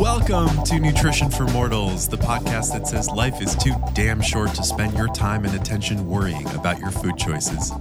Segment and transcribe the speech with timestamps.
[0.00, 4.62] Welcome to Nutrition for Mortals, the podcast that says life is too damn short to
[4.62, 7.72] spend your time and attention worrying about your food choices.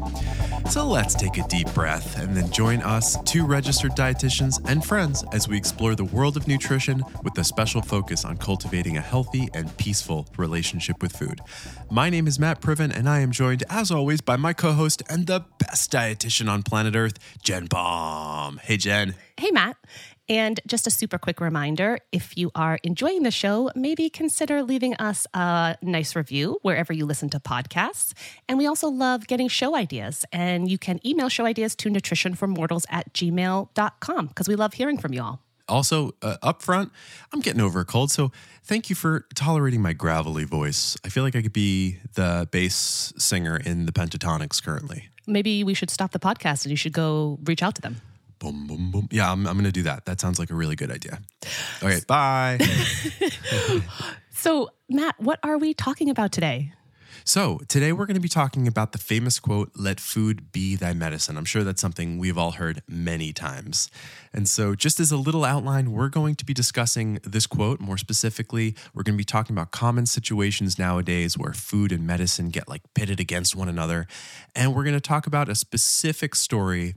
[0.69, 5.23] So let's take a deep breath and then join us, two registered dietitians and friends,
[5.31, 9.49] as we explore the world of nutrition with a special focus on cultivating a healthy
[9.53, 11.41] and peaceful relationship with food.
[11.91, 15.03] My name is Matt Priven, and I am joined, as always, by my co host
[15.09, 18.59] and the best dietitian on planet Earth, Jen Baum.
[18.63, 19.15] Hey, Jen.
[19.37, 19.77] Hey, Matt.
[20.33, 24.95] And just a super quick reminder if you are enjoying the show, maybe consider leaving
[24.95, 28.13] us a nice review wherever you listen to podcasts.
[28.49, 30.25] And we also love getting show ideas.
[30.31, 35.13] And you can email show ideas to nutritionformortals at gmail.com because we love hearing from
[35.13, 35.39] you all.
[35.69, 36.91] Also, uh, up front,
[37.31, 38.31] I'm getting over a cold, so
[38.63, 40.97] thank you for tolerating my gravelly voice.
[41.05, 45.09] I feel like I could be the bass singer in the Pentatonix currently.
[45.27, 48.01] Maybe we should stop the podcast and you should go reach out to them.
[48.43, 49.07] Boom, boom, boom.
[49.09, 50.03] Yeah, I'm, I'm going to do that.
[50.03, 51.21] That sounds like a really good idea.
[51.81, 52.59] Okay, bye.
[54.33, 56.73] so, Matt, what are we talking about today?
[57.23, 60.91] So, today we're going to be talking about the famous quote, let food be thy
[60.91, 61.37] medicine.
[61.37, 63.89] I'm sure that's something we've all heard many times.
[64.33, 67.97] And so, just as a little outline, we're going to be discussing this quote more
[67.97, 68.75] specifically.
[68.93, 72.81] We're going to be talking about common situations nowadays where food and medicine get like
[72.93, 74.05] pitted against one another.
[74.53, 76.93] And we're going to talk about a specific story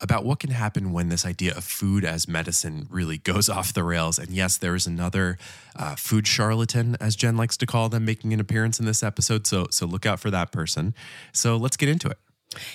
[0.00, 3.84] about what can happen when this idea of food as medicine really goes off the
[3.84, 4.18] rails.
[4.18, 5.38] And yes, there is another
[5.76, 9.46] uh, food charlatan, as Jen likes to call them, making an appearance in this episode.
[9.46, 10.94] So, so look out for that person.
[11.32, 12.18] So let's get into it.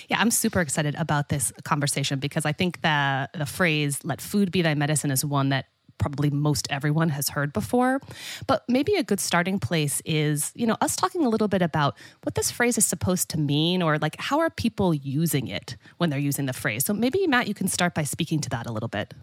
[0.08, 4.50] Yeah, I'm super excited about this conversation because I think that the phrase "let food
[4.50, 5.66] be thy medicine" is one that
[5.98, 8.00] probably most everyone has heard before.
[8.46, 11.96] But maybe a good starting place is, you know, us talking a little bit about
[12.22, 16.10] what this phrase is supposed to mean or like how are people using it when
[16.10, 16.84] they're using the phrase.
[16.84, 19.14] So maybe Matt, you can start by speaking to that a little bit.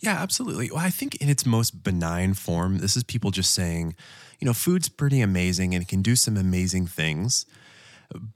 [0.00, 0.70] Yeah, absolutely.
[0.70, 3.94] Well, I think in its most benign form, this is people just saying,
[4.40, 7.46] you know, food's pretty amazing and it can do some amazing things.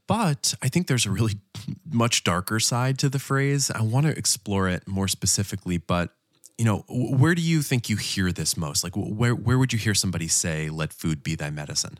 [0.07, 1.35] But I think there's a really
[1.91, 3.69] much darker side to the phrase.
[3.69, 6.11] I want to explore it more specifically, but
[6.57, 8.83] you know, where do you think you hear this most?
[8.83, 11.99] Like, where where would you hear somebody say, "Let food be thy medicine"?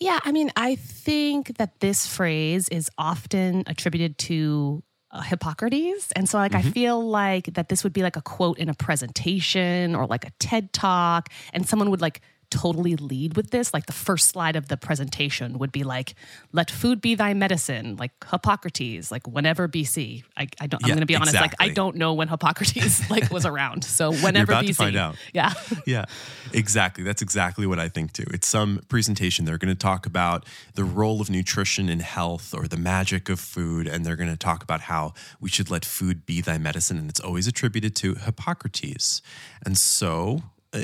[0.00, 6.12] Yeah, I mean, I think that this phrase is often attributed to uh, Hippocrates.
[6.12, 6.68] And so, like, mm-hmm.
[6.68, 10.26] I feel like that this would be like a quote in a presentation or like
[10.26, 12.20] a TED talk, and someone would like
[12.50, 13.74] totally lead with this.
[13.74, 16.14] Like the first slide of the presentation would be like,
[16.52, 20.24] "Let food be thy medicine," like Hippocrates, like whenever BC.
[20.36, 20.80] I, I don't.
[20.82, 21.34] Yeah, I'm going to be honest.
[21.34, 21.66] Exactly.
[21.66, 23.84] Like I don't know when Hippocrates like was around.
[23.84, 24.66] So whenever BC.
[24.68, 25.16] To find out.
[25.32, 25.52] Yeah.
[25.86, 26.04] yeah.
[26.52, 27.04] Exactly.
[27.04, 28.24] That's exactly what I think too.
[28.32, 29.44] It's some presentation.
[29.44, 33.40] They're going to talk about the role of nutrition in health or the magic of
[33.40, 36.96] food, and they're going to talk about how we should let food be thy medicine,
[36.96, 39.20] and it's always attributed to Hippocrates.
[39.64, 40.42] And so.
[40.72, 40.80] Uh,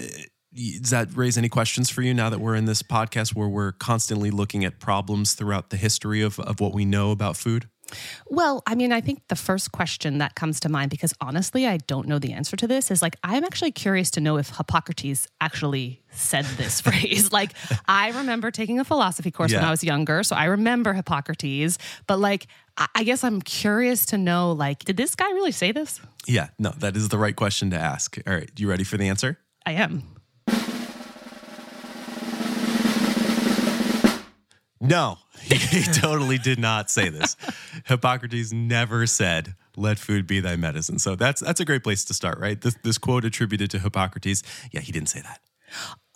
[0.54, 3.72] Does that raise any questions for you now that we're in this podcast where we're
[3.72, 7.68] constantly looking at problems throughout the history of, of what we know about food?
[8.28, 11.78] Well, I mean, I think the first question that comes to mind, because honestly, I
[11.78, 15.28] don't know the answer to this, is like, I'm actually curious to know if Hippocrates
[15.40, 17.32] actually said this phrase.
[17.32, 17.52] Like,
[17.86, 19.58] I remember taking a philosophy course yeah.
[19.58, 22.46] when I was younger, so I remember Hippocrates, but like,
[22.94, 26.00] I guess I'm curious to know, like, did this guy really say this?
[26.26, 28.16] Yeah, no, that is the right question to ask.
[28.26, 29.38] All right, you ready for the answer?
[29.66, 30.02] I am.
[34.82, 37.36] No, he totally did not say this.
[37.86, 42.14] Hippocrates never said, "Let food be thy medicine." So that's that's a great place to
[42.14, 42.60] start, right?
[42.60, 44.42] This this quote attributed to Hippocrates.
[44.72, 45.40] Yeah, he didn't say that.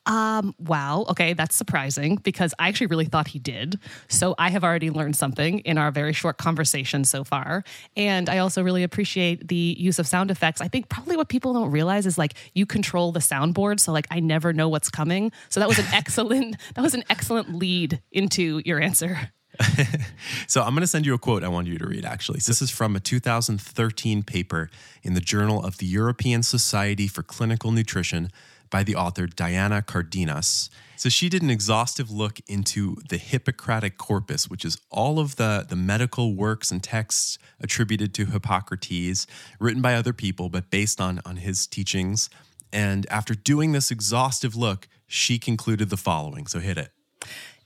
[0.06, 1.04] Um, wow.
[1.10, 3.80] Okay, that's surprising because I actually really thought he did.
[4.08, 7.64] So I have already learned something in our very short conversation so far.
[7.96, 10.60] And I also really appreciate the use of sound effects.
[10.60, 13.80] I think probably what people don't realize is like you control the soundboard.
[13.80, 15.32] So like I never know what's coming.
[15.48, 19.32] So that was an excellent, that was an excellent lead into your answer.
[20.46, 22.40] so I'm going to send you a quote I want you to read, actually.
[22.46, 24.70] This is from a 2013 paper
[25.02, 28.30] in the Journal of the European Society for Clinical Nutrition
[28.70, 30.70] by the author Diana Cardenas.
[30.96, 35.66] So she did an exhaustive look into the Hippocratic corpus, which is all of the,
[35.68, 39.26] the medical works and texts attributed to Hippocrates,
[39.60, 42.30] written by other people, but based on, on his teachings.
[42.72, 46.46] And after doing this exhaustive look, she concluded the following.
[46.46, 46.90] So hit it.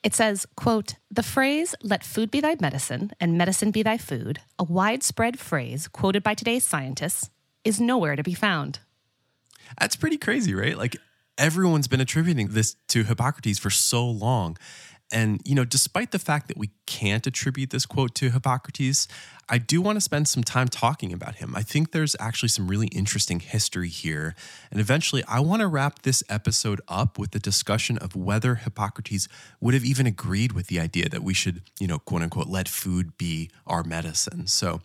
[0.02, 4.40] It says, quote, the phrase, let food be thy medicine and medicine be thy food,
[4.58, 7.30] a widespread phrase quoted by today's scientists,
[7.64, 8.80] is nowhere to be found.
[9.78, 10.76] That's pretty crazy, right?
[10.76, 10.96] Like
[11.38, 14.56] everyone's been attributing this to Hippocrates for so long.
[15.12, 19.08] And, you know, despite the fact that we can't attribute this quote to Hippocrates,
[19.48, 21.56] I do want to spend some time talking about him.
[21.56, 24.36] I think there's actually some really interesting history here.
[24.70, 29.26] And eventually, I want to wrap this episode up with the discussion of whether Hippocrates
[29.60, 32.68] would have even agreed with the idea that we should, you know, quote unquote, let
[32.68, 34.46] food be our medicine.
[34.46, 34.80] So,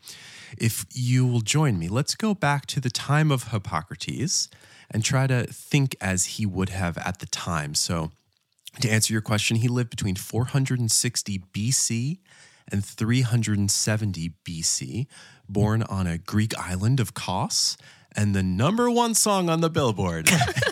[0.58, 4.50] if you will join me, let's go back to the time of Hippocrates
[4.92, 7.74] and try to think as he would have at the time.
[7.74, 8.12] So,
[8.82, 12.20] to answer your question, he lived between 460 BC
[12.72, 15.08] and 370 BC,
[15.48, 17.78] born on a Greek island of Kos,
[18.16, 20.30] and the number one song on the Billboard.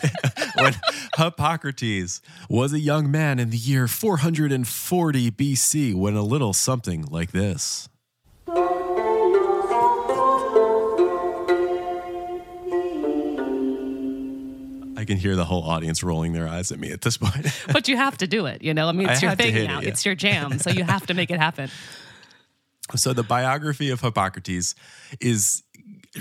[0.56, 0.74] when
[1.18, 7.31] Hippocrates was a young man in the year 440 BC, when a little something like
[7.31, 7.89] this.
[15.04, 17.46] I can hear the whole audience rolling their eyes at me at this point.
[17.74, 18.88] but you have to do it, you know?
[18.88, 19.82] I mean, it's I your thing hit it, now.
[19.82, 19.90] yeah.
[19.90, 20.60] It's your jam.
[20.60, 21.70] So you have to make it happen.
[22.96, 24.76] So the biography of Hippocrates
[25.22, 25.64] is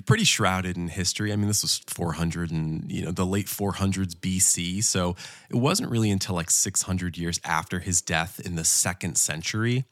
[0.07, 1.33] pretty shrouded in history.
[1.33, 5.17] I mean, this was 400 and you know the late 400s BC, so
[5.51, 9.85] it wasn't really until like 600 years after his death in the second century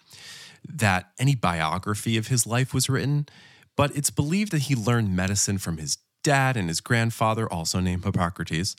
[0.65, 3.27] that any biography of his life was written.
[3.77, 8.05] But it's believed that he learned medicine from his dad and his grandfather, also named
[8.05, 8.77] Hippocrates.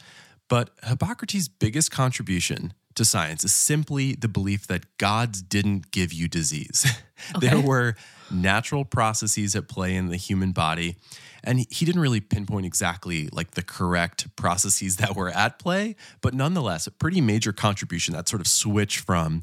[0.47, 6.27] But Hippocrates' biggest contribution to science is simply the belief that gods didn't give you
[6.27, 6.85] disease.
[7.39, 7.95] there were
[8.29, 10.97] natural processes at play in the human body.
[11.43, 15.95] And he- he didn't really pinpoint exactly like the correct processes that were at play,
[16.21, 19.41] but nonetheless, a pretty major contribution that sort of switch from,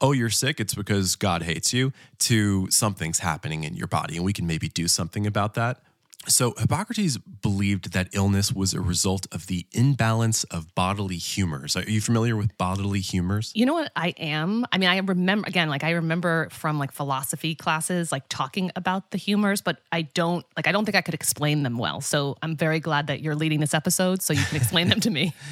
[0.00, 4.24] oh, you're sick, it's because God hates you, to something's happening in your body and
[4.24, 5.80] we can maybe do something about that.
[6.28, 11.76] So, Hippocrates believed that illness was a result of the imbalance of bodily humors.
[11.76, 13.52] Are you familiar with bodily humors?
[13.54, 14.66] You know what I am?
[14.70, 19.12] I mean, I remember again, like I remember from like philosophy classes, like talking about
[19.12, 22.02] the humors, but I don't like I don't think I could explain them well.
[22.02, 25.10] So I'm very glad that you're leading this episode so you can explain them to
[25.10, 25.32] me.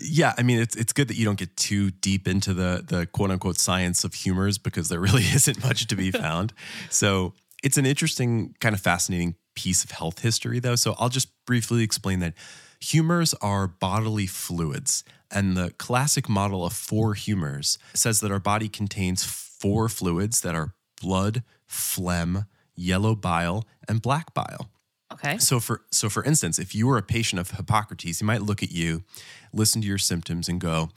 [0.00, 3.06] Yeah, I mean it's it's good that you don't get too deep into the the
[3.06, 6.52] quote unquote science of humors because there really isn't much to be found.
[6.90, 10.76] so it's an interesting kind of fascinating piece of health history though.
[10.76, 12.34] So I'll just briefly explain that
[12.80, 18.68] humors are bodily fluids and the classic model of four humors says that our body
[18.68, 22.46] contains four fluids that are blood, phlegm,
[22.76, 24.68] yellow bile, and black bile.
[25.12, 25.38] Okay.
[25.38, 28.62] So for so for instance, if you were a patient of Hippocrates, he might look
[28.62, 29.04] at you,
[29.52, 30.88] listen to your symptoms, and go,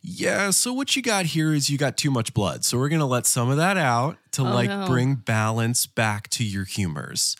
[0.00, 2.64] "Yeah, so what you got here is you got too much blood.
[2.64, 4.86] So we're gonna let some of that out to oh, like no.
[4.86, 7.36] bring balance back to your humors."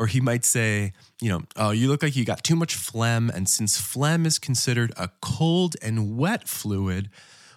[0.00, 3.28] Or he might say, you know, oh, you look like you got too much phlegm,
[3.28, 7.10] and since phlegm is considered a cold and wet fluid,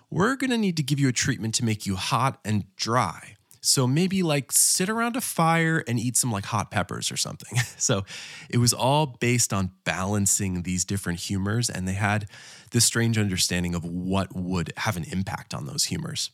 [0.09, 3.37] we're gonna need to give you a treatment to make you hot and dry.
[3.61, 7.57] So maybe like sit around a fire and eat some like hot peppers or something.
[7.77, 8.03] So
[8.49, 12.27] it was all based on balancing these different humors, and they had
[12.71, 16.31] this strange understanding of what would have an impact on those humors.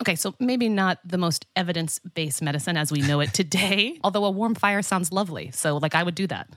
[0.00, 4.24] Okay, so maybe not the most evidence based medicine as we know it today, although
[4.24, 5.50] a warm fire sounds lovely.
[5.52, 6.48] So, like, I would do that.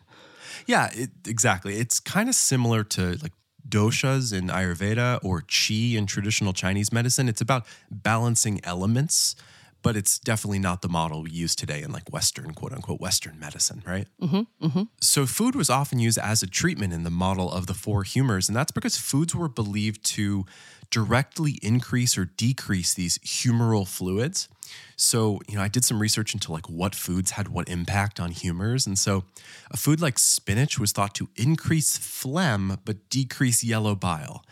[0.68, 1.78] Yeah, it, exactly.
[1.78, 3.34] It's kind of similar to like
[3.68, 7.28] doshas in Ayurveda or qi in traditional Chinese medicine.
[7.30, 9.36] It's about balancing elements,
[9.82, 13.40] but it's definitely not the model we use today in like Western, quote unquote, Western
[13.40, 14.08] medicine, right?
[14.22, 14.84] Mm-hmm, mm-hmm.
[15.00, 18.48] So, food was often used as a treatment in the model of the four humors,
[18.48, 20.46] and that's because foods were believed to
[20.92, 24.48] directly increase or decrease these humoral fluids.
[24.96, 28.32] So, you know, I did some research into like what foods had what impact on
[28.32, 28.86] humors.
[28.86, 29.24] And so,
[29.72, 34.46] a food like spinach was thought to increase phlegm but decrease yellow bile.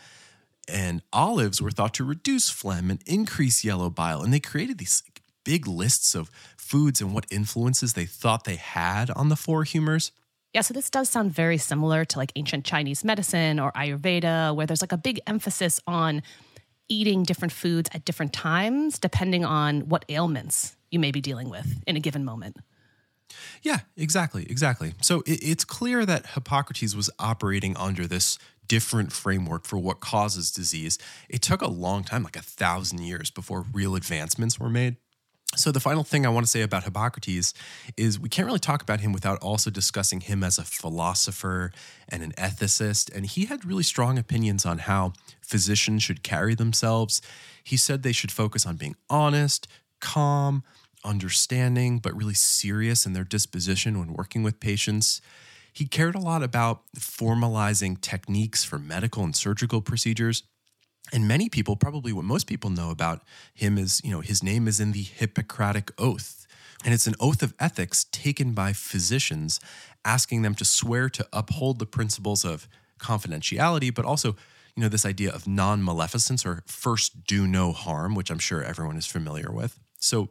[0.68, 4.22] And olives were thought to reduce phlegm and increase yellow bile.
[4.22, 5.02] And they created these
[5.44, 10.12] big lists of foods and what influences they thought they had on the four humors.
[10.52, 14.66] Yeah, so this does sound very similar to like ancient Chinese medicine or Ayurveda, where
[14.66, 16.22] there's like a big emphasis on
[16.88, 21.82] eating different foods at different times, depending on what ailments you may be dealing with
[21.86, 22.56] in a given moment.
[23.62, 24.94] Yeah, exactly, exactly.
[25.00, 30.50] So it, it's clear that Hippocrates was operating under this different framework for what causes
[30.50, 30.98] disease.
[31.28, 34.96] It took a long time, like a thousand years, before real advancements were made.
[35.56, 37.54] So, the final thing I want to say about Hippocrates
[37.96, 41.72] is we can't really talk about him without also discussing him as a philosopher
[42.08, 43.14] and an ethicist.
[43.14, 47.20] And he had really strong opinions on how physicians should carry themselves.
[47.64, 49.66] He said they should focus on being honest,
[50.00, 50.62] calm,
[51.04, 55.20] understanding, but really serious in their disposition when working with patients.
[55.72, 60.42] he cared a lot about formalizing techniques for medical and surgical procedures.
[61.12, 64.68] And many people, probably what most people know about him is, you know, his name
[64.68, 66.46] is in the Hippocratic Oath.
[66.84, 69.60] And it's an oath of ethics taken by physicians,
[70.04, 74.36] asking them to swear to uphold the principles of confidentiality, but also,
[74.76, 78.62] you know, this idea of non maleficence or first do no harm, which I'm sure
[78.62, 79.78] everyone is familiar with.
[79.98, 80.30] So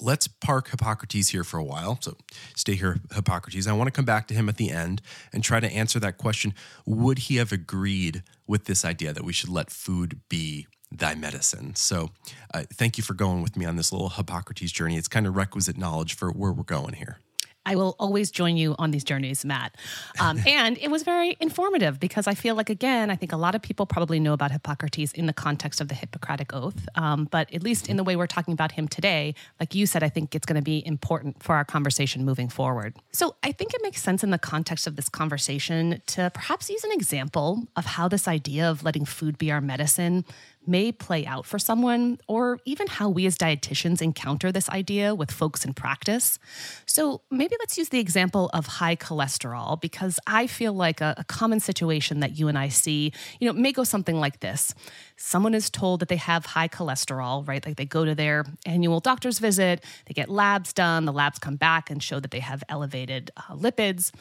[0.00, 1.98] let's park Hippocrates here for a while.
[2.00, 2.16] So
[2.54, 3.66] stay here, Hippocrates.
[3.66, 5.02] I want to come back to him at the end
[5.32, 6.54] and try to answer that question.
[6.86, 11.74] Would he have agreed with this idea that we should let food be thy medicine?
[11.74, 12.10] So
[12.52, 14.96] uh, thank you for going with me on this little Hippocrates journey.
[14.96, 17.18] It's kind of requisite knowledge for where we're going here.
[17.66, 19.76] I will always join you on these journeys, Matt.
[20.18, 23.54] Um, and it was very informative because I feel like, again, I think a lot
[23.54, 26.88] of people probably know about Hippocrates in the context of the Hippocratic Oath.
[26.94, 30.02] Um, but at least in the way we're talking about him today, like you said,
[30.02, 32.96] I think it's going to be important for our conversation moving forward.
[33.12, 36.84] So I think it makes sense in the context of this conversation to perhaps use
[36.84, 40.24] an example of how this idea of letting food be our medicine
[40.70, 45.30] may play out for someone, or even how we as dietitians encounter this idea with
[45.30, 46.38] folks in practice.
[46.86, 51.24] So maybe let's use the example of high cholesterol, because I feel like a, a
[51.24, 54.74] common situation that you and I see, you know, may go something like this
[55.20, 57.64] someone is told that they have high cholesterol, right?
[57.64, 61.56] Like they go to their annual doctor's visit, they get labs done, the labs come
[61.56, 64.12] back and show that they have elevated uh, lipids.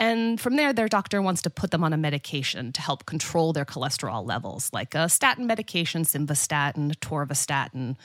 [0.00, 3.52] And from there, their doctor wants to put them on a medication to help control
[3.52, 7.96] their cholesterol levels, like a statin medication, simvastatin, atorvastatin.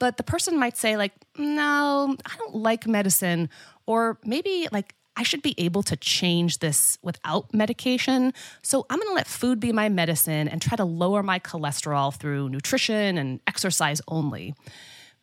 [0.00, 3.48] But the person might say, like, no, I don't like medicine.
[3.86, 8.32] Or maybe like I should be able to change this without medication.
[8.62, 12.14] So I'm going to let food be my medicine and try to lower my cholesterol
[12.14, 14.54] through nutrition and exercise only.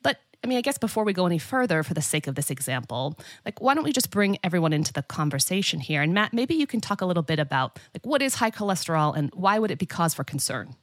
[0.04, 2.52] But I mean, I guess before we go any further, for the sake of this
[2.52, 6.02] example, like why don't we just bring everyone into the conversation here?
[6.02, 9.18] And Matt, maybe you can talk a little bit about like what is high cholesterol
[9.18, 10.76] and why would it be cause for concern?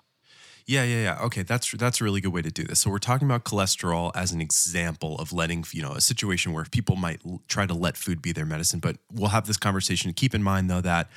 [0.67, 1.19] Yeah, yeah, yeah.
[1.25, 2.81] Okay, that's that's a really good way to do this.
[2.81, 6.65] So we're talking about cholesterol as an example of letting you know a situation where
[6.65, 8.81] people might l- try to let food be their medicine.
[8.81, 10.13] But we'll have this conversation.
[10.15, 11.11] Keep in mind though that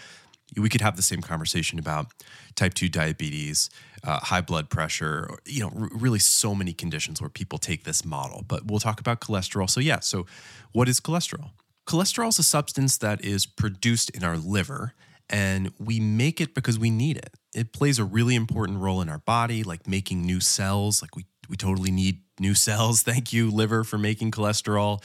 [0.58, 2.08] we could have the same conversation about
[2.56, 3.70] type 2 diabetes
[4.04, 7.84] uh, high blood pressure or, you know r- really so many conditions where people take
[7.84, 10.25] this model but we'll talk about cholesterol so yeah so
[10.72, 11.50] what is cholesterol
[11.86, 14.94] cholesterol is a substance that is produced in our liver
[15.29, 17.31] and we make it because we need it.
[17.53, 21.01] It plays a really important role in our body, like making new cells.
[21.01, 23.01] Like we, we totally need new cells.
[23.01, 25.01] Thank you, liver, for making cholesterol.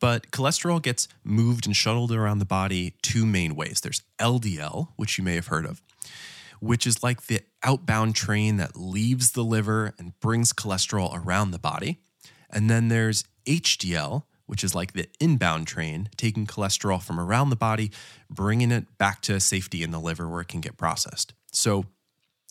[0.00, 3.80] But cholesterol gets moved and shuttled around the body two main ways.
[3.82, 5.82] There's LDL, which you may have heard of,
[6.60, 11.58] which is like the outbound train that leaves the liver and brings cholesterol around the
[11.58, 11.98] body.
[12.48, 17.56] And then there's HDL, which is like the inbound train, taking cholesterol from around the
[17.56, 17.92] body,
[18.28, 21.34] bringing it back to safety in the liver where it can get processed.
[21.52, 21.84] So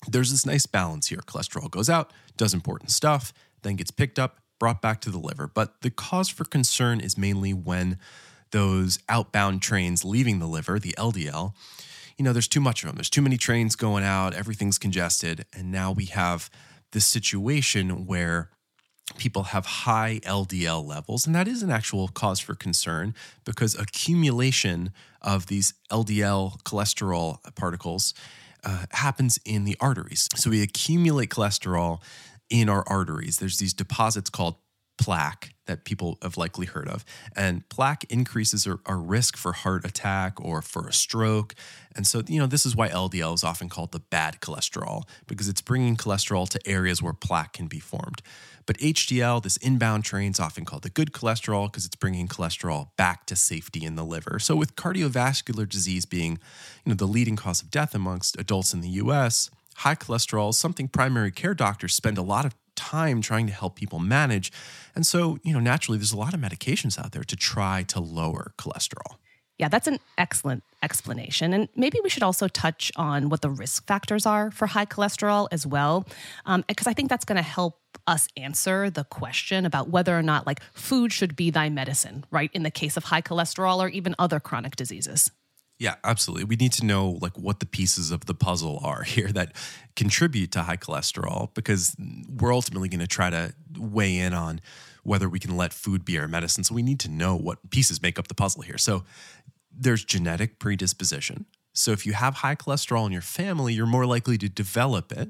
[0.07, 1.19] there's this nice balance here.
[1.19, 5.45] Cholesterol goes out, does important stuff, then gets picked up, brought back to the liver.
[5.45, 7.97] But the cause for concern is mainly when
[8.51, 11.53] those outbound trains leaving the liver, the LDL,
[12.17, 12.95] you know, there's too much of them.
[12.95, 15.45] There's too many trains going out, everything's congested.
[15.53, 16.49] And now we have
[16.93, 18.51] this situation where
[19.17, 23.13] people have high LDL levels, and that is an actual cause for concern
[23.45, 28.13] because accumulation of these LDL cholesterol particles
[28.63, 30.27] uh, happens in the arteries.
[30.35, 32.01] So we accumulate cholesterol
[32.49, 33.37] in our arteries.
[33.37, 34.55] There's these deposits called
[34.99, 37.05] plaque that people have likely heard of.
[37.35, 41.53] And plaque increases our, our, risk for heart attack or for a stroke.
[41.95, 45.47] And so, you know, this is why LDL is often called the bad cholesterol because
[45.47, 48.21] it's bringing cholesterol to areas where plaque can be formed.
[48.65, 52.89] But HDL, this inbound train, is often called the good cholesterol because it's bringing cholesterol
[52.97, 54.37] back to safety in the liver.
[54.37, 56.33] So, with cardiovascular disease being,
[56.85, 60.57] you know, the leading cause of death amongst adults in the U.S., high cholesterol is
[60.57, 64.51] something primary care doctors spend a lot of time trying to help people manage.
[64.95, 67.99] And so, you know, naturally, there's a lot of medications out there to try to
[67.99, 69.17] lower cholesterol.
[69.59, 71.53] Yeah, that's an excellent explanation.
[71.53, 75.49] And maybe we should also touch on what the risk factors are for high cholesterol
[75.51, 76.05] as well,
[76.45, 77.75] because um, I think that's going to help
[78.07, 82.49] us answer the question about whether or not like food should be thy medicine, right?
[82.53, 85.29] In the case of high cholesterol or even other chronic diseases.
[85.79, 86.43] Yeah, absolutely.
[86.43, 89.55] We need to know like what the pieces of the puzzle are here that
[89.95, 91.95] contribute to high cholesterol because
[92.29, 94.59] we're ultimately going to try to weigh in on
[95.03, 96.63] whether we can let food be our medicine.
[96.63, 98.77] So we need to know what pieces make up the puzzle here.
[98.77, 99.05] So
[99.71, 101.45] there's genetic predisposition.
[101.73, 105.29] So if you have high cholesterol in your family, you're more likely to develop it.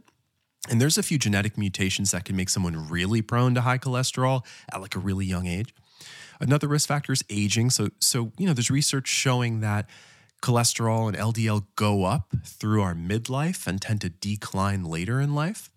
[0.70, 4.44] And there's a few genetic mutations that can make someone really prone to high cholesterol
[4.74, 5.74] at like a really young age.
[6.40, 7.70] Another risk factor is aging.
[7.70, 9.88] So so you know, there's research showing that
[10.42, 15.70] cholesterol and LDL go up through our midlife and tend to decline later in life.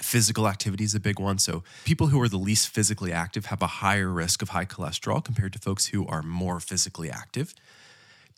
[0.00, 1.38] Physical activity is a big one.
[1.38, 5.24] So, people who are the least physically active have a higher risk of high cholesterol
[5.24, 7.54] compared to folks who are more physically active.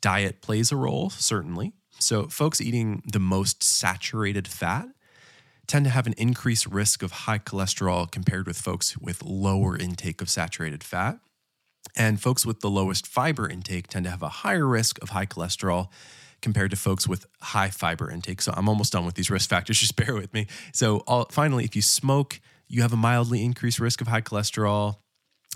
[0.00, 1.73] Diet plays a role, certainly.
[1.99, 4.88] So, folks eating the most saturated fat
[5.67, 10.23] tend to have an increased risk of high cholesterol compared with folks with lower intake
[10.23, 11.19] of saturated fat.
[11.99, 15.26] And folks with the lowest fiber intake tend to have a higher risk of high
[15.26, 15.88] cholesterol
[16.40, 18.40] compared to folks with high fiber intake.
[18.40, 19.78] So I'm almost done with these risk factors.
[19.81, 20.47] Just bear with me.
[20.73, 24.99] So, all, finally, if you smoke, you have a mildly increased risk of high cholesterol.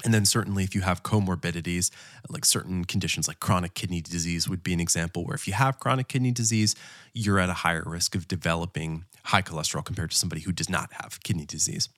[0.05, 1.91] And then, certainly, if you have comorbidities,
[2.29, 5.79] like certain conditions like chronic kidney disease, would be an example where if you have
[5.79, 6.75] chronic kidney disease,
[7.13, 10.93] you're at a higher risk of developing high cholesterol compared to somebody who does not
[10.95, 11.89] have kidney disease.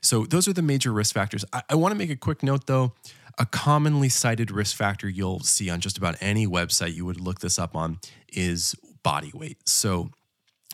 [0.00, 1.44] So, those are the major risk factors.
[1.52, 2.92] I, I want to make a quick note though.
[3.38, 7.40] A commonly cited risk factor you'll see on just about any website you would look
[7.40, 7.98] this up on
[8.32, 9.68] is body weight.
[9.68, 10.10] So,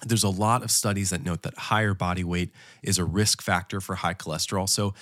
[0.07, 2.52] there's a lot of studies that note that higher body weight
[2.83, 4.67] is a risk factor for high cholesterol.
[4.67, 4.95] So,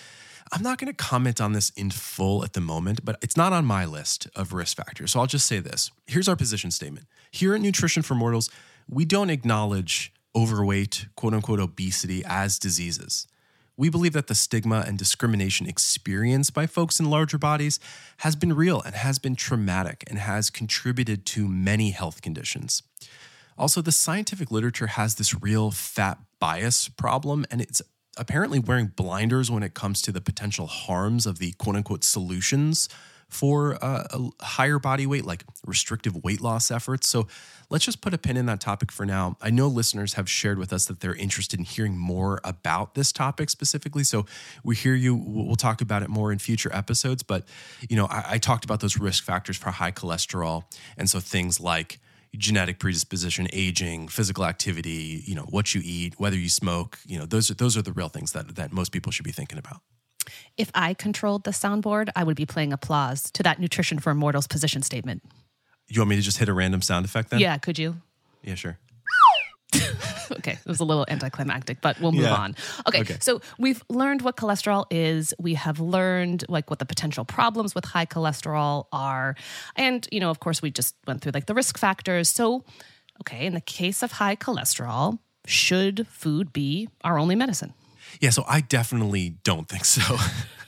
[0.52, 3.52] I'm not going to comment on this in full at the moment, but it's not
[3.52, 5.12] on my list of risk factors.
[5.12, 5.90] So I'll just say this.
[6.06, 7.06] Here's our position statement.
[7.30, 8.48] Here at Nutrition for Mortals,
[8.88, 13.26] we don't acknowledge overweight, quote unquote, obesity as diseases.
[13.78, 17.78] We believe that the stigma and discrimination experienced by folks in larger bodies
[18.18, 22.82] has been real and has been traumatic and has contributed to many health conditions.
[23.56, 27.80] Also, the scientific literature has this real fat bias problem, and it's
[28.16, 32.88] apparently wearing blinders when it comes to the potential harms of the quote unquote solutions
[33.28, 37.08] for a higher body weight, like restrictive weight loss efforts.
[37.08, 37.28] So
[37.68, 39.36] let's just put a pin in that topic for now.
[39.42, 43.12] I know listeners have shared with us that they're interested in hearing more about this
[43.12, 44.04] topic specifically.
[44.04, 44.24] So
[44.64, 45.14] we hear you.
[45.14, 47.22] We'll talk about it more in future episodes.
[47.22, 47.46] But,
[47.88, 50.64] you know, I, I talked about those risk factors for high cholesterol.
[50.96, 51.98] And so things like,
[52.36, 57.24] genetic predisposition, aging, physical activity, you know, what you eat, whether you smoke, you know,
[57.24, 59.80] those are those are the real things that that most people should be thinking about.
[60.56, 64.46] If I controlled the soundboard, I would be playing applause to that nutrition for mortals
[64.46, 65.22] position statement.
[65.88, 67.40] You want me to just hit a random sound effect then?
[67.40, 67.96] Yeah, could you?
[68.42, 68.78] Yeah, sure.
[70.32, 72.34] okay, it was a little anticlimactic, but we'll move yeah.
[72.34, 72.56] on.
[72.86, 75.34] Okay, okay, so we've learned what cholesterol is.
[75.38, 79.36] We have learned like what the potential problems with high cholesterol are,
[79.76, 82.28] and you know, of course, we just went through like the risk factors.
[82.28, 82.64] So,
[83.20, 87.74] okay, in the case of high cholesterol, should food be our only medicine?
[88.20, 90.16] Yeah, so I definitely don't think so.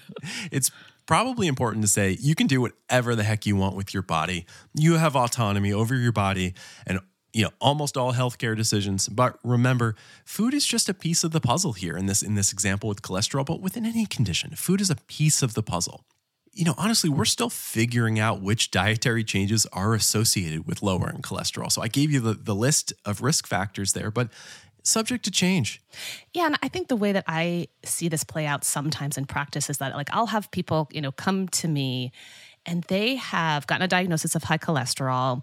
[0.52, 0.70] it's
[1.06, 4.46] probably important to say you can do whatever the heck you want with your body.
[4.74, 6.54] You have autonomy over your body
[6.86, 7.00] and
[7.32, 11.40] you know almost all healthcare decisions but remember food is just a piece of the
[11.40, 14.90] puzzle here in this in this example with cholesterol but within any condition food is
[14.90, 16.04] a piece of the puzzle
[16.52, 21.70] you know honestly we're still figuring out which dietary changes are associated with lowering cholesterol
[21.70, 24.28] so i gave you the, the list of risk factors there but
[24.90, 25.80] subject to change.
[26.34, 29.70] Yeah, and I think the way that I see this play out sometimes in practice
[29.70, 32.12] is that like I'll have people, you know, come to me
[32.66, 35.42] and they have gotten a diagnosis of high cholesterol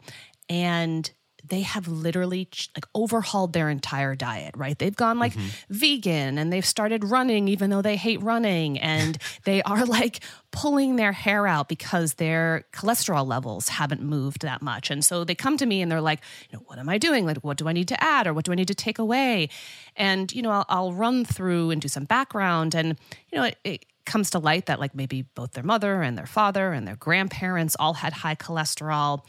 [0.50, 1.10] and
[1.50, 4.78] they have literally like overhauled their entire diet, right?
[4.78, 5.48] They've gone like mm-hmm.
[5.70, 10.96] vegan and they've started running even though they hate running and they are like pulling
[10.96, 14.90] their hair out because their cholesterol levels haven't moved that much.
[14.90, 17.26] And so they come to me and they're like, you know, what am I doing?
[17.26, 19.50] Like what do I need to add or what do I need to take away?
[19.96, 22.98] And you know, I'll, I'll run through and do some background and
[23.32, 26.26] you know, it, it comes to light that like maybe both their mother and their
[26.26, 29.28] father and their grandparents all had high cholesterol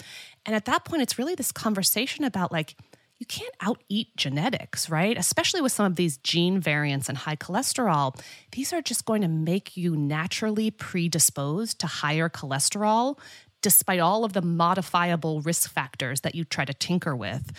[0.48, 2.74] and at that point, it's really this conversation about like,
[3.18, 5.18] you can't out eat genetics, right?
[5.18, 8.18] Especially with some of these gene variants and high cholesterol.
[8.52, 13.18] These are just going to make you naturally predisposed to higher cholesterol,
[13.60, 17.52] despite all of the modifiable risk factors that you try to tinker with.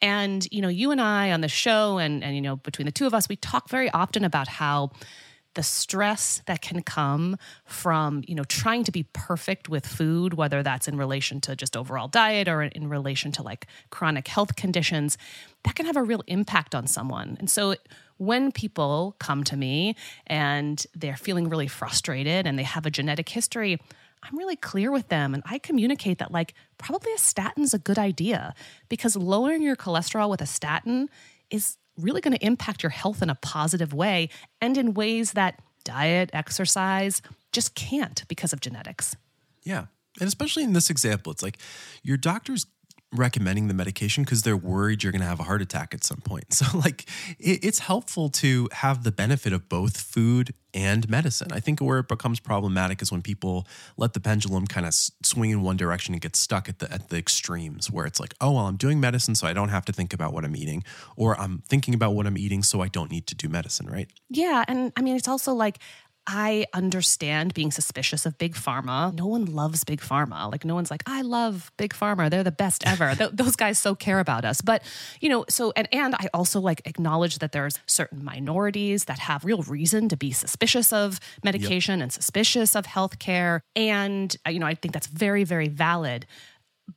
[0.00, 2.92] And, you know, you and I on the show, and, and, you know, between the
[2.92, 4.90] two of us, we talk very often about how
[5.54, 10.62] the stress that can come from you know trying to be perfect with food whether
[10.62, 15.18] that's in relation to just overall diet or in relation to like chronic health conditions
[15.64, 17.36] that can have a real impact on someone.
[17.38, 17.76] And so
[18.18, 23.28] when people come to me and they're feeling really frustrated and they have a genetic
[23.28, 23.78] history
[24.22, 27.98] I'm really clear with them and I communicate that like probably a statin's a good
[27.98, 28.54] idea
[28.88, 31.08] because lowering your cholesterol with a statin
[31.50, 34.28] is really going to impact your health in a positive way
[34.60, 39.16] and in ways that diet, exercise just can't because of genetics.
[39.62, 39.86] Yeah.
[40.20, 41.58] And especially in this example, it's like
[42.02, 42.66] your doctor's
[43.12, 46.18] recommending the medication because they're worried you're going to have a heart attack at some
[46.18, 46.44] point.
[46.62, 47.08] So, like,
[47.40, 51.48] it, it's helpful to have the benefit of both food and medicine.
[51.50, 55.50] I think where it becomes problematic is when people let the pendulum kind of swing
[55.50, 58.52] in one direction and get stuck at the at the extremes, where it's like, oh
[58.52, 60.84] well, I'm doing medicine, so I don't have to think about what I'm eating,
[61.16, 64.08] or I'm thinking about what I'm eating, so I don't need to do medicine, right?
[64.28, 65.78] Yeah, and I mean, it's also like
[66.26, 69.12] I understand being suspicious of big pharma.
[69.12, 70.50] No one loves big pharma.
[70.50, 72.30] Like, no one's like, I love big pharma.
[72.30, 73.14] They're the best ever.
[73.18, 74.60] Th- those guys so care about us.
[74.60, 74.84] But,
[75.20, 79.44] you know, so, and, and I also like acknowledge that there's certain minorities that have
[79.44, 82.04] real reason to be suspicious of medication yep.
[82.04, 83.60] and suspicious of healthcare.
[83.74, 86.26] And, uh, you know, I think that's very, very valid.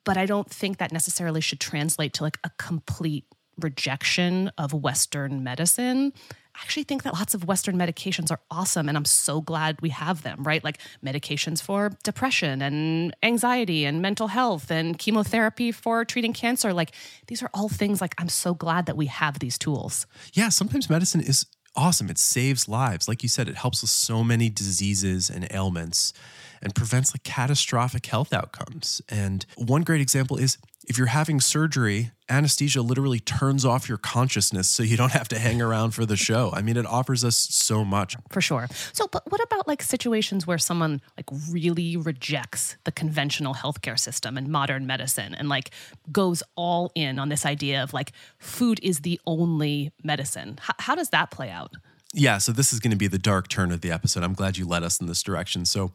[0.04, 3.26] But I don't think that necessarily should translate to like a complete
[3.60, 6.14] rejection of Western medicine.
[6.56, 9.90] I actually think that lots of Western medications are awesome, and I'm so glad we
[9.90, 10.64] have them, right?
[10.64, 16.74] Like medications for depression and anxiety and mental health and chemotherapy for treating cancer.
[16.74, 16.92] Like
[17.28, 20.08] these are all things like I'm so glad that we have these tools.
[20.34, 22.10] Yeah, sometimes medicine is awesome.
[22.10, 23.08] It saves lives.
[23.08, 26.14] Like you said, it helps with so many diseases and ailments
[26.62, 29.02] and prevents like catastrophic health outcomes.
[29.10, 34.68] And one great example is if you're having surgery, anesthesia literally turns off your consciousness
[34.68, 36.52] so you don't have to hang around for the show.
[36.54, 38.16] I mean, it offers us so much.
[38.30, 38.68] For sure.
[38.94, 44.38] So, but what about like situations where someone like really rejects the conventional healthcare system
[44.38, 45.72] and modern medicine and like
[46.12, 50.60] goes all in on this idea of like food is the only medicine?
[50.64, 51.74] H- how does that play out?
[52.14, 54.24] Yeah, so this is going to be the dark turn of the episode.
[54.24, 55.66] I'm glad you led us in this direction.
[55.66, 55.92] So,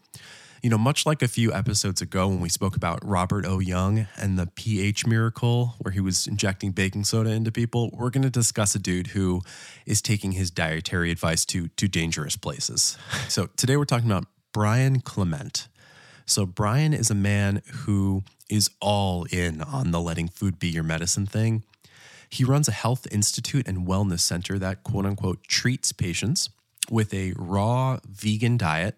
[0.63, 3.59] you know, much like a few episodes ago when we spoke about Robert O.
[3.61, 8.23] Young and the pH miracle, where he was injecting baking soda into people, we're going
[8.23, 9.41] to discuss a dude who
[9.87, 12.99] is taking his dietary advice to, to dangerous places.
[13.29, 15.69] So today we're talking about Brian Clement.
[16.27, 20.85] So, Brian is a man who is all in on the letting food be your
[20.85, 21.65] medicine thing.
[22.29, 26.49] He runs a health institute and wellness center that quote unquote treats patients
[26.89, 28.97] with a raw vegan diet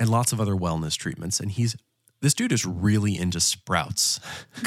[0.00, 1.38] and lots of other wellness treatments.
[1.38, 1.76] And he's
[2.20, 4.20] this dude is really into sprouts,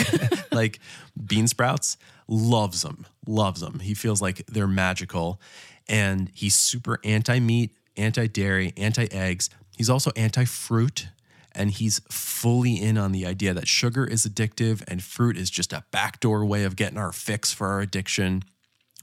[0.51, 0.79] like
[1.25, 1.97] bean sprouts.
[2.27, 3.79] Loves them, loves them.
[3.79, 5.41] He feels like they're magical,
[5.89, 9.49] and he's super anti meat, anti dairy, anti eggs.
[9.75, 11.09] He's also anti fruit,
[11.53, 15.73] and he's fully in on the idea that sugar is addictive and fruit is just
[15.73, 18.43] a backdoor way of getting our fix for our addiction,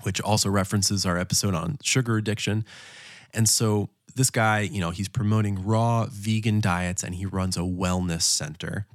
[0.02, 2.64] which also references our episode on sugar addiction.
[3.34, 7.60] And so this guy, you know, he's promoting raw vegan diets and he runs a
[7.60, 8.86] wellness center.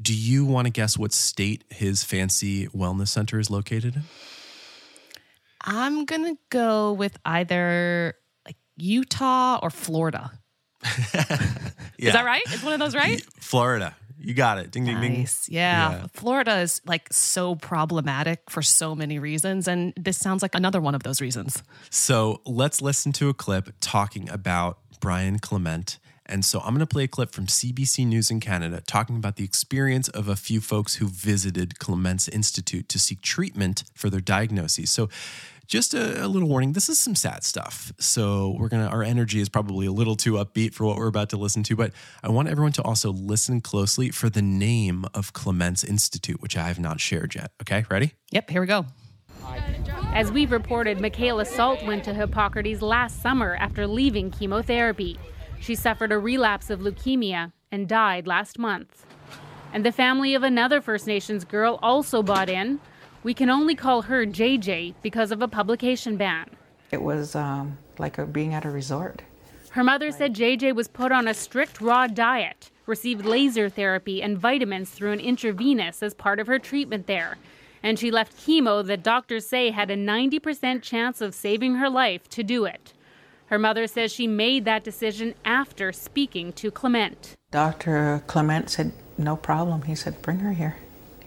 [0.00, 4.02] Do you want to guess what state his fancy wellness center is located in?
[5.62, 8.14] I'm going to go with either
[8.46, 10.32] like Utah or Florida.
[10.82, 11.36] yeah.
[11.98, 12.42] Is that right?
[12.50, 13.22] Is one of those right?
[13.38, 13.94] Florida.
[14.22, 14.70] You got it.
[14.70, 15.46] Ding, ding, nice.
[15.46, 15.56] ding.
[15.56, 15.90] Yeah.
[15.90, 16.06] yeah.
[16.12, 19.66] Florida is like so problematic for so many reasons.
[19.66, 21.62] And this sounds like another one of those reasons.
[21.88, 25.98] So let's listen to a clip talking about Brian Clement.
[26.26, 29.36] And so I'm going to play a clip from CBC News in Canada talking about
[29.36, 34.20] the experience of a few folks who visited Clement's Institute to seek treatment for their
[34.20, 34.90] diagnoses.
[34.90, 35.08] So
[35.70, 37.92] just a, a, little warning this is some sad stuff.
[37.98, 41.30] So we're gonna our energy is probably a little too upbeat for what we're about
[41.30, 45.32] to listen to but i want everyone to also listen closely for the name of
[45.32, 47.52] clement's institute which i have not shared yet.
[47.62, 48.12] Okay ready?
[48.32, 48.84] Yep here we go.
[50.12, 55.18] As we've reported Makayla Sault went to hippocrates last summer after leaving chemotherapy.
[55.60, 59.06] She suffered a relapse of leukemia and died last month.
[59.72, 62.80] And the family of another first nations girl also bought in
[63.22, 66.48] we can only call her JJ because of a publication ban.
[66.90, 69.22] It was um, like a, being at a resort.
[69.70, 74.38] Her mother said JJ was put on a strict raw diet, received laser therapy and
[74.38, 77.36] vitamins through an intravenous as part of her treatment there.
[77.82, 82.28] And she left chemo that doctors say had a 90% chance of saving her life
[82.30, 82.92] to do it.
[83.46, 87.36] Her mother says she made that decision after speaking to Clement.
[87.50, 88.22] Dr.
[88.26, 89.82] Clement said, No problem.
[89.82, 90.76] He said, Bring her here.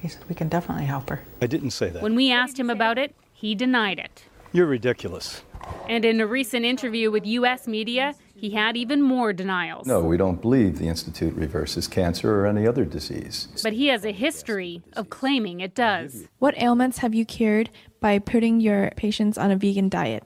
[0.03, 1.21] He said, We can definitely help her.
[1.41, 2.03] I didn't say that.
[2.03, 4.25] When we asked him about it, he denied it.
[4.51, 5.43] You're ridiculous.
[5.87, 7.67] And in a recent interview with U.S.
[7.69, 9.87] media, he had even more denials.
[9.87, 13.47] No, we don't believe the Institute reverses cancer or any other disease.
[13.63, 16.25] But he has a history of claiming it does.
[16.37, 17.69] What ailments have you cured
[18.01, 20.25] by putting your patients on a vegan diet?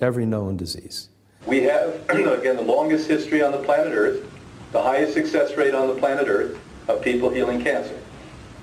[0.00, 1.10] Every known disease.
[1.44, 4.26] We have, again, the longest history on the planet Earth,
[4.72, 7.99] the highest success rate on the planet Earth of people healing cancer.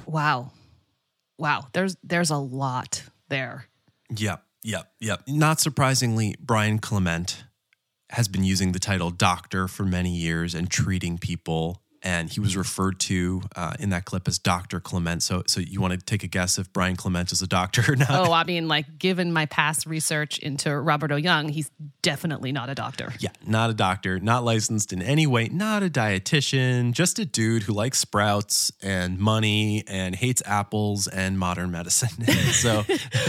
[0.08, 0.52] Wow.
[1.38, 1.68] Wow.
[1.74, 3.68] There's there's a lot there.
[4.16, 4.44] Yep.
[4.64, 4.92] Yep.
[5.00, 5.24] Yep.
[5.28, 7.44] Not surprisingly, Brian Clement
[8.10, 12.56] has been using the title doctor for many years and treating people and he was
[12.56, 14.80] referred to uh, in that clip as Dr.
[14.80, 15.24] Clement.
[15.24, 17.96] So, so you want to take a guess if Brian Clement is a doctor or
[17.96, 18.10] not?
[18.10, 21.16] Oh, I mean, like, given my past research into Robert O.
[21.16, 23.14] Young, he's definitely not a doctor.
[23.20, 27.64] Yeah, not a doctor, not licensed in any way, not a dietitian, just a dude
[27.64, 32.26] who likes sprouts and money and hates apples and modern medicine.
[32.52, 32.84] so,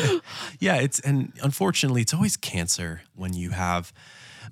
[0.59, 3.93] yeah, it's, and unfortunately, it's always cancer when you have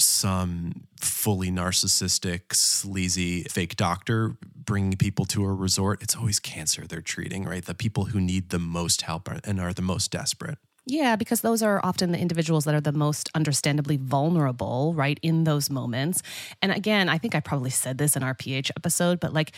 [0.01, 6.03] some fully narcissistic, sleazy, fake doctor bringing people to a resort.
[6.03, 7.65] It's always cancer they're treating, right?
[7.65, 10.59] The people who need the most help and are the most desperate.
[10.89, 15.43] Yeah, because those are often the individuals that are the most understandably vulnerable, right, in
[15.43, 16.23] those moments.
[16.63, 19.51] And again, I think I probably said this in our pH episode, but like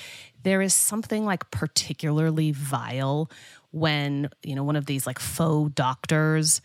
[0.42, 3.31] there is something like particularly vile
[3.72, 6.62] when, you know, one of these like faux doctors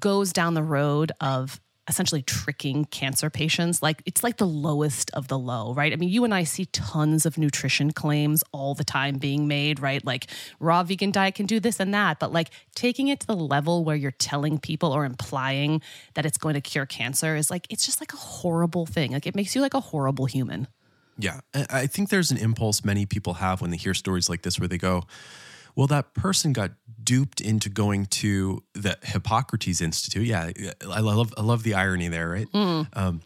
[0.00, 5.28] goes down the road of essentially tricking cancer patients like it's like the lowest of
[5.28, 5.92] the low right?
[5.92, 9.80] I mean you and i see tons of nutrition claims all the time being made
[9.80, 10.04] right?
[10.04, 10.28] Like
[10.60, 13.84] raw vegan diet can do this and that but like taking it to the level
[13.84, 15.82] where you're telling people or implying
[16.14, 19.12] that it's going to cure cancer is like it's just like a horrible thing.
[19.12, 20.68] Like it makes you like a horrible human.
[21.18, 24.58] Yeah i think there's an impulse many people have when they hear stories like this
[24.58, 25.04] where they go
[25.74, 30.26] well, that person got duped into going to the Hippocrates Institute.
[30.26, 30.50] Yeah,
[30.88, 32.50] I love I love the irony there, right?
[32.52, 32.88] Mm.
[32.92, 33.20] Um,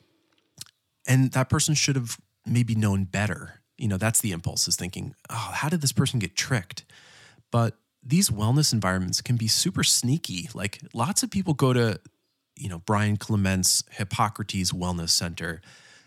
[1.07, 3.61] and that person should have maybe known better.
[3.79, 6.85] You know, that's the impulse is thinking, oh, how did this person get tricked?
[7.51, 10.49] But these wellness environments can be super sneaky.
[10.55, 12.01] Like lots of people go to,
[12.57, 15.61] you know, Brian Clement's Hippocrates Wellness Center.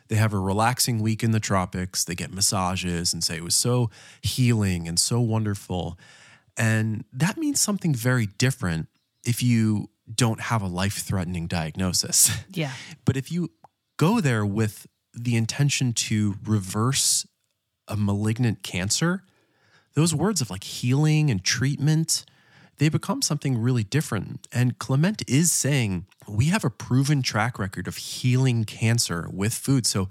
[0.08, 2.04] They have a relaxing week in the tropics.
[2.04, 5.99] They get massages and say it was so healing and so wonderful.
[6.57, 8.88] And that means something very different
[9.25, 12.31] if you don't have a life threatening diagnosis.
[12.51, 12.71] Yeah.
[13.05, 13.51] but if you
[13.97, 17.27] go there with the intention to reverse
[17.88, 19.23] a malignant cancer,
[19.93, 22.25] those words of like healing and treatment,
[22.77, 24.47] they become something really different.
[24.51, 29.85] And Clement is saying we have a proven track record of healing cancer with food.
[29.85, 30.09] So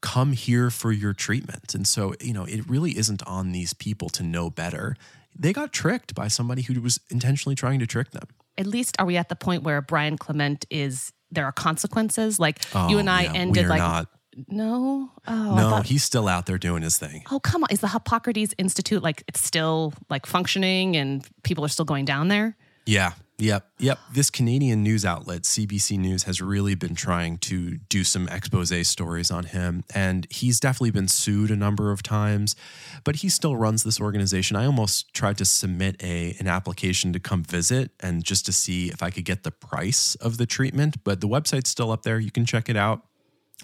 [0.00, 1.74] come here for your treatment.
[1.74, 4.96] And so, you know, it really isn't on these people to know better
[5.38, 8.24] they got tricked by somebody who was intentionally trying to trick them.
[8.56, 12.40] At least are we at the point where Brian Clement is there are consequences?
[12.40, 14.08] Like oh, you and I yeah, ended like not.
[14.46, 17.24] No, oh, no, thought, he's still out there doing his thing.
[17.30, 21.68] Oh come on, is the Hippocrates Institute like it's still like functioning and people are
[21.68, 22.56] still going down there?
[22.86, 23.70] Yeah, Yep.
[23.78, 23.98] Yep.
[24.12, 29.30] This Canadian news outlet, CBC News, has really been trying to do some expose stories
[29.30, 29.84] on him.
[29.94, 32.56] And he's definitely been sued a number of times,
[33.04, 34.56] but he still runs this organization.
[34.56, 38.88] I almost tried to submit a an application to come visit and just to see
[38.88, 41.04] if I could get the price of the treatment.
[41.04, 42.18] But the website's still up there.
[42.18, 43.02] You can check it out.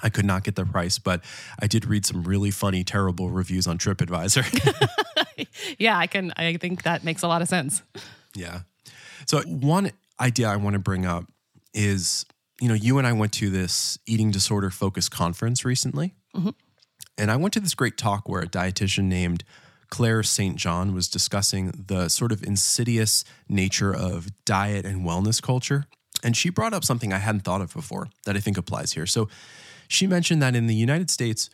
[0.05, 1.25] I could not get the price, but
[1.59, 5.47] I did read some really funny, terrible reviews on TripAdvisor.
[5.79, 7.83] yeah, I can I think that makes a lot of sense.
[8.37, 8.61] Yeah.
[9.27, 11.25] So, one idea I want to bring up
[11.73, 12.25] is
[12.61, 16.15] you know, you and I went to this eating disorder focused conference recently.
[16.35, 16.51] Mm-hmm.
[17.19, 19.45] And I went to this great talk where a dietitian named
[19.91, 20.57] Claire St.
[20.57, 25.85] John was discussing the sort of insidious nature of diet and wellness culture.
[26.23, 29.07] And she brought up something I hadn't thought of before that I think applies here.
[29.07, 29.29] So
[29.89, 31.51] she mentioned that in the United States,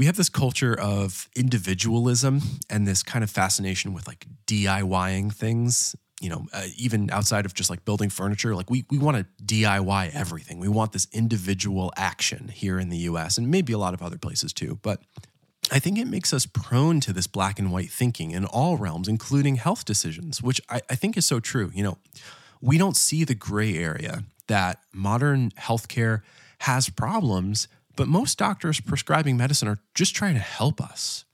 [0.00, 5.94] we have this culture of individualism and this kind of fascination with like DIYing things
[6.22, 9.26] you know, uh, even outside of just like building furniture, like we, we want to
[9.44, 10.58] DIY everything.
[10.58, 14.16] We want this individual action here in the US and maybe a lot of other
[14.16, 14.78] places too.
[14.80, 15.02] But
[15.70, 19.06] I think it makes us prone to this black and white thinking in all realms,
[19.06, 21.70] including health decisions, which I, I think is so true.
[21.74, 21.98] You know,
[22.62, 26.22] we don't see the gray area that modern healthcare
[26.60, 27.68] has problems,
[28.00, 31.26] but most doctors prescribing medicine are just trying to help us.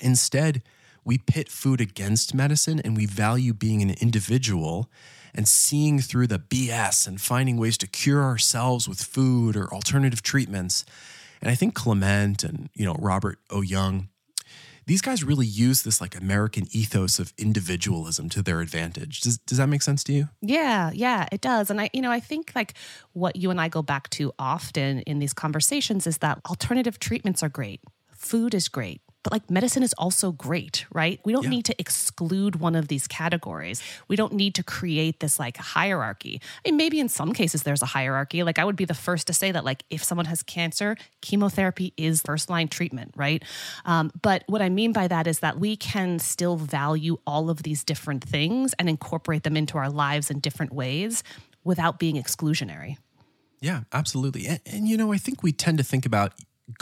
[0.00, 0.60] Instead,
[1.04, 4.90] we pit food against medicine and we value being an individual
[5.32, 10.24] and seeing through the BS and finding ways to cure ourselves with food or alternative
[10.24, 10.84] treatments.
[11.40, 13.60] And I think Clement and, you know, Robert O.
[13.60, 14.08] Young,
[14.86, 19.20] these guys really use this like American ethos of individualism to their advantage.
[19.20, 20.28] Does, does that make sense to you?
[20.40, 21.70] Yeah, yeah, it does.
[21.70, 22.74] And I, you know, I think like
[23.12, 27.42] what you and I go back to often in these conversations is that alternative treatments
[27.42, 27.80] are great.
[28.10, 31.20] Food is great but like medicine is also great, right?
[31.24, 31.50] We don't yeah.
[31.50, 33.82] need to exclude one of these categories.
[34.08, 36.40] We don't need to create this like hierarchy.
[36.42, 38.42] I mean, maybe in some cases there's a hierarchy.
[38.42, 41.92] Like I would be the first to say that like if someone has cancer, chemotherapy
[41.96, 43.42] is first line treatment, right?
[43.84, 47.62] Um, but what I mean by that is that we can still value all of
[47.62, 51.22] these different things and incorporate them into our lives in different ways
[51.64, 52.96] without being exclusionary.
[53.60, 54.46] Yeah, absolutely.
[54.46, 56.34] And, and, you know, I think we tend to think about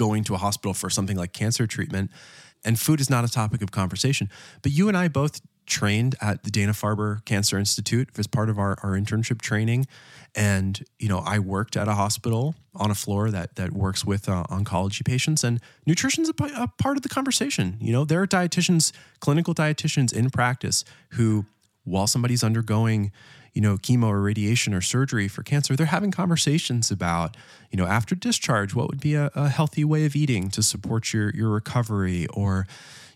[0.04, 2.10] going to a hospital for something like cancer treatment
[2.64, 4.30] and food is not a topic of conversation.
[4.62, 8.58] But you and I both trained at the Dana Farber Cancer Institute as part of
[8.58, 9.86] our, our internship training.
[10.34, 14.28] And, you know, I worked at a hospital on a floor that, that works with
[14.28, 17.76] uh, oncology patients, and nutrition's a, a part of the conversation.
[17.80, 21.46] You know, there are dietitians, clinical dietitians in practice who,
[21.84, 23.12] while somebody's undergoing,
[23.52, 27.36] you know, chemo or radiation or surgery for cancer, they're having conversations about,
[27.70, 31.12] you know, after discharge, what would be a, a healthy way of eating to support
[31.12, 32.66] your your recovery or,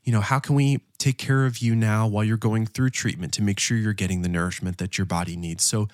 [0.03, 3.33] you know, how can we take care of you now while you're going through treatment
[3.35, 5.65] to make sure you're getting the nourishment that your body needs.
[5.65, 5.89] So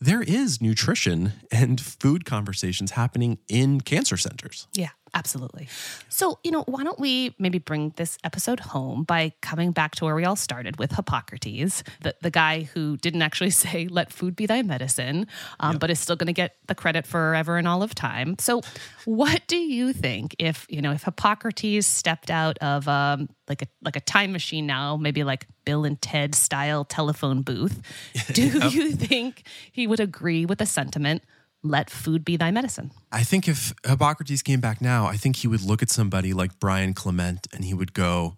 [0.00, 4.66] there is nutrition and food conversations happening in cancer centers.
[4.72, 4.90] Yeah.
[5.14, 5.68] Absolutely.
[6.08, 10.06] So, you know, why don't we maybe bring this episode home by coming back to
[10.06, 14.34] where we all started with Hippocrates, the, the guy who didn't actually say, let food
[14.34, 15.26] be thy medicine,
[15.60, 15.80] um, yep.
[15.80, 18.36] but is still going to get the credit forever and all of time.
[18.38, 18.62] So,
[19.04, 23.66] what do you think if, you know, if Hippocrates stepped out of um, like a
[23.82, 27.82] like a time machine now, maybe like Bill and Ted style telephone booth,
[28.32, 28.72] do yep.
[28.72, 31.22] you think he would agree with the sentiment?
[31.62, 32.90] Let food be thy medicine.
[33.10, 36.58] I think if Hippocrates came back now, I think he would look at somebody like
[36.58, 38.36] Brian Clement and he would go,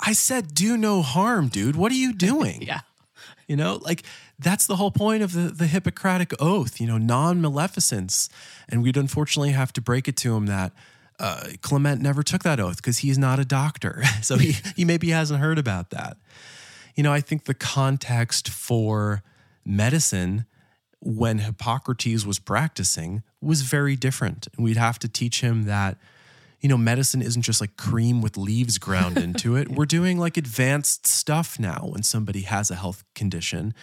[0.00, 1.76] I said, do no harm, dude.
[1.76, 2.62] What are you doing?
[2.66, 2.80] yeah.
[3.46, 4.02] You know, like
[4.38, 8.28] that's the whole point of the, the Hippocratic oath, you know, non maleficence.
[8.68, 10.72] And we'd unfortunately have to break it to him that
[11.20, 14.02] uh, Clement never took that oath because he's not a doctor.
[14.22, 16.16] so he, he maybe hasn't heard about that.
[16.96, 19.22] You know, I think the context for
[19.64, 20.46] medicine
[21.00, 24.48] when Hippocrates was practicing was very different.
[24.56, 25.98] And we'd have to teach him that,
[26.60, 29.68] you know, medicine isn't just like cream with leaves ground into it.
[29.70, 33.74] We're doing like advanced stuff now when somebody has a health condition.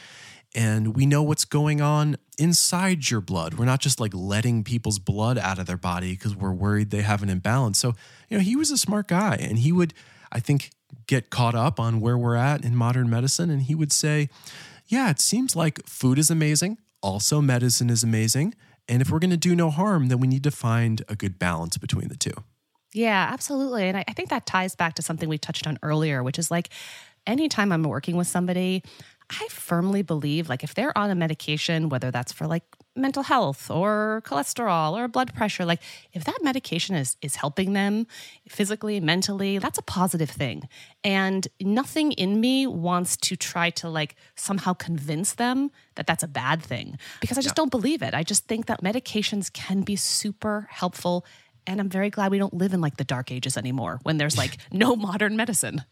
[0.55, 3.55] And we know what's going on inside your blood.
[3.55, 7.01] We're not just like letting people's blood out of their body because we're worried they
[7.01, 7.79] have an imbalance.
[7.79, 7.95] So,
[8.29, 9.93] you know, he was a smart guy and he would,
[10.31, 10.71] I think,
[11.07, 13.49] get caught up on where we're at in modern medicine.
[13.49, 14.29] And he would say,
[14.87, 18.55] yeah, it seems like food is amazing also medicine is amazing.
[18.87, 21.37] And if we're going to do no harm, then we need to find a good
[21.37, 22.33] balance between the two.
[22.93, 23.87] Yeah, absolutely.
[23.87, 26.49] And I, I think that ties back to something we touched on earlier, which is
[26.49, 26.69] like
[27.25, 28.83] anytime I'm working with somebody,
[29.29, 32.63] I firmly believe like if they're on a medication, whether that's for like
[32.95, 35.81] mental health or cholesterol or blood pressure, like
[36.13, 38.07] if that medication is is helping them
[38.47, 40.67] physically, mentally, that's a positive thing.
[41.03, 46.27] And nothing in me wants to try to like somehow convince them that that's a
[46.27, 47.61] bad thing because I just yeah.
[47.61, 48.13] don't believe it.
[48.13, 51.25] I just think that medications can be super helpful
[51.65, 54.37] and I'm very glad we don't live in like the dark ages anymore when there's
[54.37, 55.83] like no modern medicine.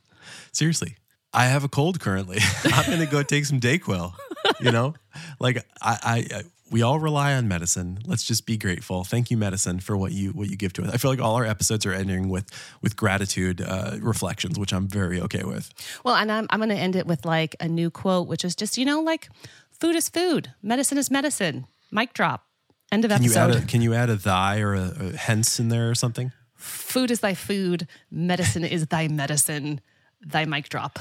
[0.51, 0.95] Seriously,
[1.33, 2.39] I have a cold currently.
[2.65, 4.13] I'm going to go take some Dayquil.
[4.61, 4.93] You know,
[5.39, 7.99] like I, I, we all rely on medicine.
[8.05, 9.03] Let's just be grateful.
[9.03, 10.93] Thank you, medicine, for what you what you give to us.
[10.93, 12.49] I feel like all our episodes are ending with
[12.81, 15.73] with gratitude uh, reflections, which I'm very okay with.
[16.03, 18.55] Well, and I'm I'm going to end it with like a new quote, which is
[18.55, 19.29] just you know like
[19.71, 21.67] food is food, medicine is medicine.
[21.91, 22.45] Mic drop.
[22.91, 23.47] End of can episode.
[23.47, 25.95] You add a, can you add a thy or a, a hence in there or
[25.95, 26.31] something?
[26.55, 27.87] Food is thy food.
[28.09, 29.81] Medicine is thy medicine
[30.25, 30.99] thy mic drop.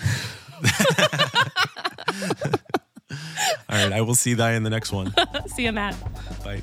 [3.68, 5.12] All right, I will see thy in the next one.
[5.46, 5.96] see you, Matt.
[6.44, 6.61] Bye.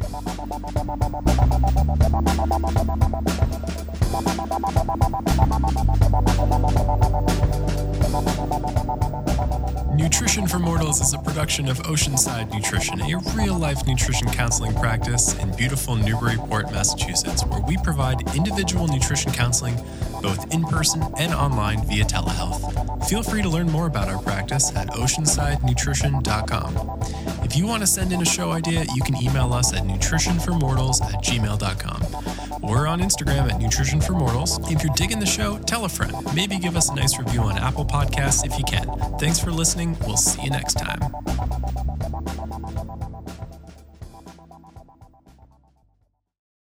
[9.98, 15.34] Nutrition for Mortals is a production of Oceanside Nutrition, a real life nutrition counseling practice
[15.40, 19.76] in beautiful Newburyport, Massachusetts, where we provide individual nutrition counseling
[20.22, 23.10] both in person and online via telehealth.
[23.10, 27.44] Feel free to learn more about our practice at oceansidenutrition.com.
[27.44, 31.02] If you want to send in a show idea, you can email us at nutritionformortals
[31.02, 32.38] at gmail.com.
[32.62, 34.60] We're on Instagram at Nutrition for Mortals.
[34.70, 36.14] If you're digging the show, tell a friend.
[36.36, 38.88] Maybe give us a nice review on Apple Podcasts if you can.
[39.20, 39.52] Thanks for
[39.92, 40.08] listening.
[40.08, 41.67] We'll see you next time.